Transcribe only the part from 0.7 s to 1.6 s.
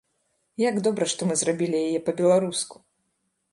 добра, што мы